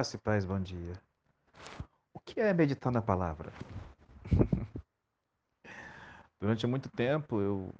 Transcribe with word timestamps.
Graça 0.00 0.16
paz, 0.16 0.44
bom 0.44 0.60
dia. 0.60 0.92
O 2.14 2.20
que 2.20 2.40
é 2.40 2.54
meditar 2.54 2.92
na 2.92 3.02
palavra? 3.02 3.52
Durante 6.38 6.68
muito 6.68 6.88
tempo 6.88 7.40
eu 7.40 7.74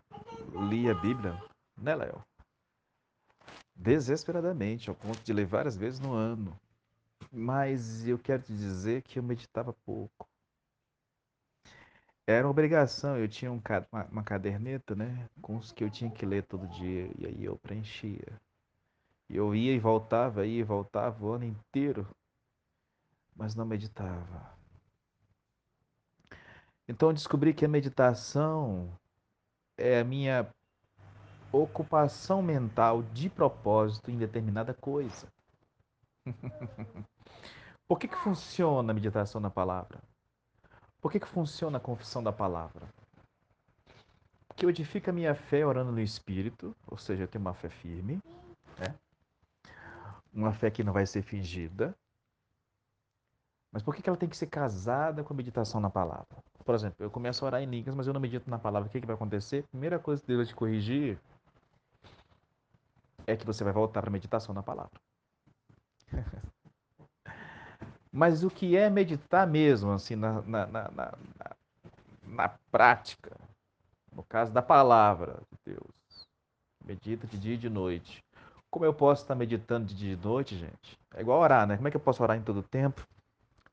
li 0.68 0.90
a 0.90 0.94
Bíblia, 0.94 1.40
né, 1.80 1.94
Léo? 1.94 2.20
Desesperadamente, 3.72 4.90
ao 4.90 4.96
ponto 4.96 5.22
de 5.22 5.32
ler 5.32 5.46
várias 5.46 5.76
vezes 5.76 6.00
no 6.00 6.12
ano. 6.12 6.58
Mas 7.30 8.04
eu 8.04 8.18
quero 8.18 8.42
te 8.42 8.52
dizer 8.52 9.02
que 9.02 9.20
eu 9.20 9.22
meditava 9.22 9.72
pouco. 9.72 10.28
Era 12.26 12.44
uma 12.44 12.50
obrigação, 12.50 13.16
eu 13.16 13.28
tinha 13.28 13.52
um, 13.52 13.62
uma, 13.92 14.04
uma 14.06 14.24
caderneta, 14.24 14.96
né, 14.96 15.28
com 15.40 15.56
os 15.56 15.70
que 15.70 15.84
eu 15.84 15.90
tinha 15.90 16.10
que 16.10 16.26
ler 16.26 16.42
todo 16.42 16.66
dia, 16.66 17.12
e 17.16 17.26
aí 17.26 17.44
eu 17.44 17.56
preenchia. 17.56 18.40
E 19.28 19.36
eu 19.36 19.54
ia 19.54 19.72
e 19.72 19.78
voltava, 19.78 20.46
ia 20.46 20.60
e 20.60 20.62
voltava 20.62 21.24
o 21.24 21.32
ano 21.32 21.44
inteiro, 21.44 22.06
mas 23.36 23.54
não 23.54 23.66
meditava. 23.66 24.56
Então 26.88 27.12
descobri 27.12 27.52
que 27.52 27.64
a 27.64 27.68
meditação 27.68 28.90
é 29.76 30.00
a 30.00 30.04
minha 30.04 30.48
ocupação 31.52 32.42
mental 32.42 33.02
de 33.02 33.28
propósito 33.28 34.10
em 34.10 34.16
determinada 34.16 34.72
coisa. 34.72 35.28
Por 37.86 37.98
que, 37.98 38.08
que 38.08 38.16
funciona 38.16 38.92
a 38.92 38.94
meditação 38.94 39.40
na 39.40 39.50
palavra? 39.50 40.02
Por 41.00 41.12
que, 41.12 41.20
que 41.20 41.28
funciona 41.28 41.78
a 41.78 41.80
confissão 41.80 42.22
da 42.22 42.32
palavra? 42.32 42.86
Porque 44.46 44.64
eu 44.64 44.70
edifico 44.70 45.08
a 45.08 45.12
minha 45.12 45.34
fé 45.34 45.64
orando 45.64 45.92
no 45.92 46.00
Espírito, 46.00 46.74
ou 46.86 46.98
seja, 46.98 47.22
eu 47.22 47.28
tenho 47.28 47.40
uma 47.40 47.54
fé 47.54 47.68
firme? 47.68 48.20
Uma 50.38 50.52
fé 50.52 50.70
que 50.70 50.84
não 50.84 50.92
vai 50.92 51.04
ser 51.04 51.22
fingida. 51.22 51.94
Mas 53.72 53.82
por 53.82 53.94
que 53.94 54.08
ela 54.08 54.16
tem 54.16 54.28
que 54.28 54.36
ser 54.36 54.46
casada 54.46 55.22
com 55.22 55.34
a 55.34 55.36
meditação 55.36 55.80
na 55.80 55.90
palavra? 55.90 56.26
Por 56.64 56.74
exemplo, 56.74 57.04
eu 57.04 57.10
começo 57.10 57.44
a 57.44 57.48
orar 57.48 57.62
em 57.62 57.66
línguas, 57.66 57.94
mas 57.94 58.06
eu 58.06 58.14
não 58.14 58.20
medito 58.20 58.48
na 58.48 58.58
palavra. 58.58 58.88
O 58.88 58.90
que, 58.90 59.00
que 59.00 59.06
vai 59.06 59.16
acontecer? 59.16 59.64
Primeira 59.64 59.98
coisa 59.98 60.22
que 60.22 60.28
Deus 60.28 60.38
vai 60.38 60.46
te 60.46 60.54
corrigir 60.54 61.18
é 63.26 63.36
que 63.36 63.44
você 63.44 63.64
vai 63.64 63.72
voltar 63.72 64.00
para 64.00 64.10
a 64.10 64.12
meditação 64.12 64.54
na 64.54 64.62
palavra. 64.62 64.98
mas 68.12 68.42
o 68.42 68.50
que 68.50 68.76
é 68.76 68.88
meditar 68.88 69.46
mesmo, 69.46 69.90
assim, 69.90 70.16
na, 70.16 70.40
na, 70.42 70.66
na, 70.66 70.90
na, 70.90 71.12
na 72.22 72.48
prática? 72.70 73.36
No 74.12 74.22
caso 74.22 74.52
da 74.52 74.62
palavra 74.62 75.42
de 75.50 75.72
Deus. 75.72 76.28
Medita 76.84 77.26
de 77.26 77.38
dia 77.38 77.54
e 77.54 77.58
de 77.58 77.68
noite. 77.68 78.24
Como 78.70 78.84
eu 78.84 78.92
posso 78.92 79.22
estar 79.22 79.34
meditando 79.34 79.86
de 79.86 79.94
dia 79.94 80.12
e 80.12 80.16
de 80.16 80.26
noite, 80.26 80.56
gente? 80.56 80.98
É 81.14 81.20
igual 81.20 81.40
orar, 81.40 81.66
né? 81.66 81.76
Como 81.76 81.88
é 81.88 81.90
que 81.90 81.96
eu 81.96 82.00
posso 82.00 82.22
orar 82.22 82.36
em 82.36 82.42
todo 82.42 82.62
tempo? 82.62 83.06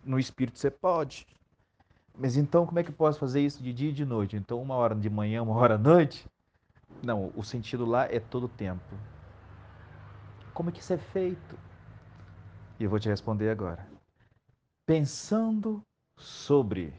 No 0.03 0.17
espírito 0.17 0.57
você 0.57 0.71
pode. 0.71 1.27
Mas 2.17 2.38
então 2.38 2.65
como 2.65 2.79
é 2.79 2.83
que 2.83 2.89
eu 2.89 2.95
posso 2.95 3.19
fazer 3.19 3.41
isso 3.41 3.61
de 3.61 3.73
dia 3.73 3.89
e 3.89 3.93
de 3.93 4.05
noite? 4.05 4.35
Então 4.38 4.61
uma 4.61 4.75
hora 4.75 4.95
de 4.95 5.09
manhã, 5.09 5.43
uma 5.43 5.55
hora 5.55 5.75
à 5.75 5.77
noite? 5.77 6.25
Não, 7.03 7.31
o 7.35 7.43
sentido 7.43 7.85
lá 7.85 8.05
é 8.05 8.19
todo 8.19 8.47
tempo. 8.47 8.95
Como 10.53 10.69
é 10.69 10.71
que 10.71 10.79
isso 10.79 10.93
é 10.93 10.97
feito? 10.97 11.59
E 12.79 12.83
eu 12.85 12.89
vou 12.89 12.99
te 12.99 13.09
responder 13.09 13.49
agora. 13.49 13.85
Pensando 14.85 15.83
sobre. 16.16 16.93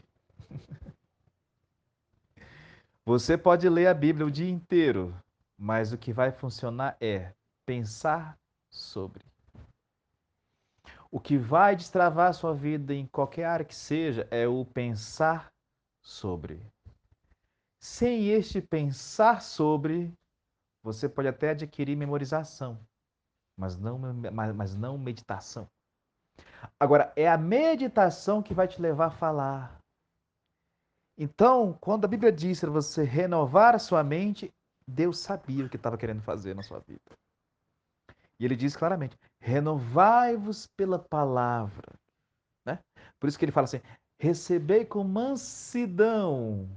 Você 3.06 3.38
pode 3.38 3.68
ler 3.68 3.86
a 3.86 3.94
Bíblia 3.94 4.26
o 4.26 4.30
dia 4.30 4.50
inteiro, 4.50 5.14
mas 5.56 5.92
o 5.92 5.98
que 5.98 6.12
vai 6.12 6.32
funcionar 6.32 6.96
é 7.00 7.32
pensar 7.66 8.38
sobre. 8.70 9.24
O 11.10 11.20
que 11.20 11.36
vai 11.36 11.76
destravar 11.76 12.32
sua 12.32 12.54
vida 12.54 12.94
em 12.94 13.06
qualquer 13.06 13.44
área 13.44 13.64
que 13.64 13.74
seja 13.74 14.26
é 14.30 14.46
o 14.46 14.64
pensar 14.64 15.52
sobre. 16.02 16.64
Sem 17.80 18.28
este 18.28 18.60
pensar 18.60 19.42
sobre, 19.42 20.12
você 20.82 21.08
pode 21.08 21.28
até 21.28 21.50
adquirir 21.50 21.96
memorização, 21.96 22.78
mas 23.56 23.76
não, 23.76 23.98
mas 24.32 24.74
não 24.74 24.96
meditação. 24.96 25.68
Agora, 26.78 27.12
é 27.16 27.28
a 27.28 27.38
meditação 27.38 28.42
que 28.42 28.54
vai 28.54 28.68
te 28.68 28.80
levar 28.80 29.06
a 29.06 29.10
falar. 29.10 29.80
Então, 31.18 31.72
quando 31.80 32.04
a 32.04 32.08
Bíblia 32.08 32.30
diz 32.30 32.60
para 32.60 32.70
você 32.70 33.02
renovar 33.02 33.74
a 33.74 33.78
sua 33.78 34.04
mente, 34.04 34.52
Deus 34.86 35.18
sabia 35.18 35.64
o 35.64 35.68
que 35.68 35.76
estava 35.76 35.96
querendo 35.96 36.22
fazer 36.22 36.54
na 36.54 36.62
sua 36.62 36.78
vida. 36.80 37.16
E 38.38 38.44
ele 38.44 38.56
diz 38.56 38.76
claramente: 38.76 39.16
renovai-vos 39.40 40.66
pela 40.76 40.98
palavra. 40.98 41.94
Né? 42.66 42.78
Por 43.18 43.28
isso 43.28 43.38
que 43.38 43.44
ele 43.44 43.52
fala 43.52 43.64
assim: 43.64 43.80
recebei 44.20 44.84
com 44.84 45.02
mansidão. 45.04 46.68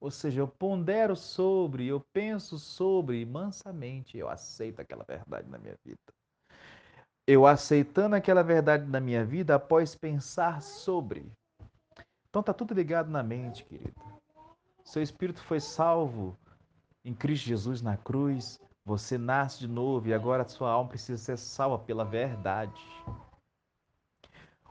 Ou 0.00 0.10
seja, 0.10 0.40
eu 0.40 0.46
pondero 0.46 1.16
sobre, 1.16 1.86
eu 1.86 2.00
penso 2.12 2.56
sobre, 2.56 3.20
e 3.20 3.26
mansamente 3.26 4.16
eu 4.16 4.28
aceito 4.28 4.80
aquela 4.80 5.04
verdade 5.04 5.48
na 5.48 5.58
minha 5.58 5.74
vida. 5.84 5.98
Eu 7.26 7.46
aceitando 7.46 8.14
aquela 8.14 8.42
verdade 8.42 8.86
na 8.86 9.00
minha 9.00 9.24
vida 9.24 9.56
após 9.56 9.96
pensar 9.96 10.62
sobre. 10.62 11.30
Então 12.28 12.42
tá 12.42 12.54
tudo 12.54 12.74
ligado 12.74 13.10
na 13.10 13.22
mente, 13.22 13.64
querido. 13.64 13.92
Seu 14.84 15.02
espírito 15.02 15.42
foi 15.42 15.60
salvo 15.60 16.38
em 17.04 17.12
Cristo 17.12 17.46
Jesus 17.46 17.82
na 17.82 17.96
cruz. 17.96 18.60
Você 18.88 19.18
nasce 19.18 19.58
de 19.58 19.68
novo 19.68 20.08
e 20.08 20.14
agora 20.14 20.44
a 20.44 20.48
sua 20.48 20.70
alma 20.70 20.88
precisa 20.88 21.22
ser 21.22 21.36
salva 21.36 21.78
pela 21.78 22.06
verdade. 22.06 22.80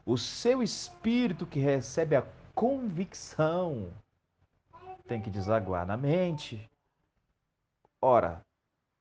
O 0.03 0.17
seu 0.17 0.63
espírito 0.63 1.45
que 1.45 1.59
recebe 1.59 2.16
a 2.16 2.25
convicção 2.56 3.94
tem 5.07 5.22
que 5.22 5.29
desaguar 5.29 5.85
na 5.85 5.95
mente. 5.95 6.67
Ora, 8.01 8.44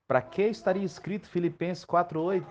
para 0.07 0.21
que 0.21 0.43
estaria 0.43 0.85
escrito 0.85 1.31
Filipenses 1.31 1.87
4:8? 1.87 2.45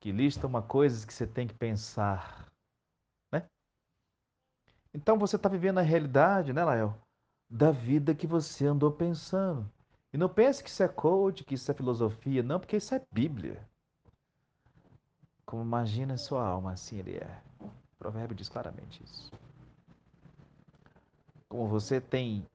Que 0.00 0.10
lista 0.10 0.44
uma 0.44 0.60
coisa 0.60 1.06
que 1.06 1.14
você 1.14 1.24
tem 1.24 1.46
que 1.46 1.54
pensar, 1.54 2.50
né? 3.30 3.48
Então 4.92 5.20
você 5.20 5.36
está 5.36 5.48
vivendo 5.48 5.78
a 5.78 5.82
realidade, 5.82 6.52
né, 6.52 6.64
Lael? 6.64 6.98
Da 7.48 7.70
vida 7.70 8.12
que 8.12 8.26
você 8.26 8.66
andou 8.66 8.90
pensando. 8.90 9.72
E 10.14 10.16
não 10.16 10.28
pense 10.28 10.62
que 10.62 10.70
isso 10.70 10.80
é 10.80 10.86
coach, 10.86 11.42
que 11.42 11.56
isso 11.56 11.68
é 11.68 11.74
filosofia, 11.74 12.40
não, 12.40 12.60
porque 12.60 12.76
isso 12.76 12.94
é 12.94 13.02
Bíblia. 13.10 13.60
Como 15.44 15.60
imagina 15.60 16.16
sua 16.16 16.46
alma, 16.46 16.70
assim 16.70 17.00
ele 17.00 17.16
é. 17.16 17.42
O 17.60 17.68
provérbio 17.98 18.36
diz 18.36 18.48
claramente 18.48 19.02
isso. 19.02 19.32
Como 21.48 21.66
você 21.66 22.00
tem 22.00 22.46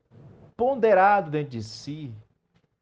ponderado 0.55 1.31
dentro 1.31 1.49
de 1.49 1.61
si, 1.61 2.15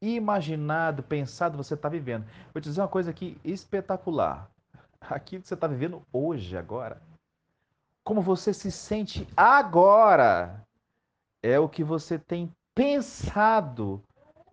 imaginado, 0.00 1.02
pensado, 1.02 1.56
você 1.56 1.74
está 1.74 1.88
vivendo. 1.88 2.24
Vou 2.54 2.62
te 2.62 2.68
dizer 2.68 2.80
uma 2.80 2.86
coisa 2.86 3.10
aqui 3.10 3.36
espetacular. 3.42 4.48
Aquilo 5.00 5.42
que 5.42 5.48
você 5.48 5.54
está 5.54 5.66
vivendo 5.66 6.06
hoje, 6.12 6.56
agora. 6.56 7.02
Como 8.04 8.22
você 8.22 8.54
se 8.54 8.70
sente 8.70 9.26
agora 9.36 10.64
é 11.42 11.58
o 11.58 11.68
que 11.68 11.82
você 11.82 12.16
tem 12.16 12.54
pensado 12.76 14.04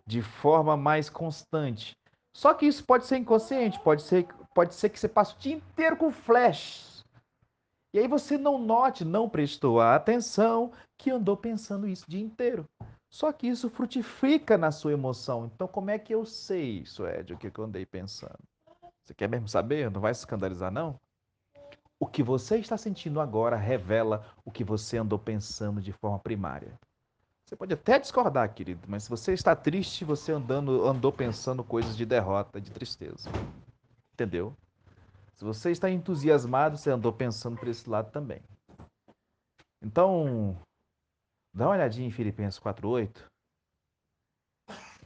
de 0.08 0.22
forma 0.22 0.78
mais 0.78 1.10
constante. 1.10 1.98
Só 2.36 2.54
que 2.54 2.66
isso 2.66 2.84
pode 2.84 3.06
ser 3.06 3.18
inconsciente, 3.18 3.80
pode 3.80 4.04
ser, 4.04 4.28
pode 4.54 4.76
ser 4.76 4.90
que 4.90 5.00
você 5.00 5.08
passe 5.08 5.34
o 5.36 5.40
dia 5.40 5.56
inteiro 5.56 5.96
com 5.98 6.12
flash. 6.12 7.04
E 7.94 8.00
aí 8.00 8.08
você 8.08 8.38
não 8.38 8.58
note, 8.58 9.06
não 9.06 9.30
prestou 9.30 9.80
a 9.80 9.96
atenção 9.96 10.74
que 10.98 11.10
andou 11.10 11.38
pensando 11.38 11.88
isso 11.88 12.04
o 12.06 12.12
dia 12.12 12.22
inteiro. 12.22 12.68
Só 13.10 13.32
que 13.32 13.48
isso 13.48 13.70
frutifica 13.70 14.58
na 14.58 14.72
sua 14.72 14.92
emoção. 14.92 15.46
Então, 15.46 15.66
como 15.66 15.90
é 15.90 15.98
que 15.98 16.14
eu 16.14 16.26
sei 16.26 16.84
Ed, 17.18 17.34
o 17.34 17.38
que 17.38 17.50
eu 17.58 17.64
andei 17.64 17.86
pensando? 17.86 18.40
Você 19.02 19.14
quer 19.14 19.30
mesmo 19.30 19.48
saber? 19.48 19.90
Não 19.90 20.02
vai 20.02 20.14
se 20.14 20.20
escandalizar, 20.20 20.72
não? 20.72 21.00
O 21.98 22.06
que 22.06 22.22
você 22.22 22.58
está 22.58 22.76
sentindo 22.76 23.22
agora 23.22 23.56
revela 23.56 24.26
o 24.44 24.52
que 24.52 24.66
você 24.66 24.98
andou 24.98 25.18
pensando 25.18 25.82
de 25.82 25.94
forma 25.94 26.20
primária. 26.20 26.78
Você 27.46 27.56
pode 27.56 27.74
até 27.76 28.00
discordar, 28.00 28.52
querido, 28.56 28.88
mas 28.88 29.04
se 29.04 29.10
você 29.10 29.32
está 29.32 29.56
triste, 29.56 30.04
você 30.04 30.32
andando, 30.32 30.84
andou 30.84 31.14
pensando 31.14 31.64
coisas 31.64 31.96
de 31.96 32.04
derrota, 32.04 32.60
de 32.60 32.72
tristeza. 32.72 33.30
Entendeu? 34.14 34.58
Se 35.36 35.46
você 35.46 35.70
está 35.70 35.88
entusiasmado, 35.90 36.76
você 36.76 36.90
andou 36.90 37.14
pensando 37.14 37.56
por 37.58 37.68
esse 37.68 37.88
lado 37.88 38.10
também. 38.12 38.42
Então, 39.80 40.58
dá 41.54 41.68
uma 41.68 41.76
olhadinha 41.76 42.08
em 42.08 42.12
Filipenses 42.12 42.60
4:8. 42.60 43.26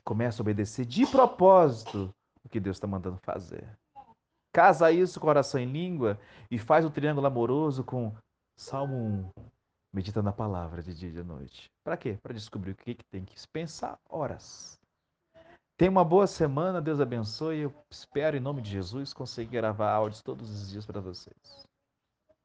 Começa 0.06 0.42
a 0.42 0.44
obedecer 0.44 0.86
de 0.86 1.06
propósito 1.06 2.10
o 2.46 2.48
que 2.48 2.60
Deus 2.60 2.78
está 2.78 2.88
mandando 2.88 3.18
fazer. 3.18 3.68
Casa 4.54 4.92
isso, 4.92 5.20
coração 5.20 5.60
em 5.60 5.70
língua, 5.70 6.18
e 6.50 6.58
faz 6.58 6.86
o 6.86 6.90
triângulo 6.90 7.28
amoroso 7.28 7.84
com 7.84 8.16
Salmo 8.58 9.32
1, 9.38 9.49
medita 9.94 10.22
na 10.22 10.32
palavra 10.32 10.82
de 10.82 10.94
dia 10.94 11.10
e 11.10 11.14
de 11.14 11.24
noite. 11.24 11.72
Para 11.84 11.98
quê? 11.98 12.18
Para 12.22 12.34
descobrir 12.34 12.72
o 12.72 12.76
que, 12.76 12.96
que 12.96 13.06
tem 13.12 13.26
que 13.26 13.36
pensar 13.52 14.00
horas. 14.10 14.80
Tenha 15.78 15.92
uma 15.92 16.04
boa 16.04 16.28
semana, 16.28 16.82
Deus 16.82 17.00
abençoe. 17.00 17.60
Eu 17.60 17.74
espero, 17.90 18.36
em 18.36 18.42
nome 18.42 18.62
de 18.62 18.70
Jesus, 18.70 19.14
conseguir 19.14 19.52
gravar 19.52 19.92
áudios 19.92 20.22
todos 20.22 20.50
os 20.50 20.70
dias 20.70 20.86
para 20.86 21.00
vocês. 21.00 21.66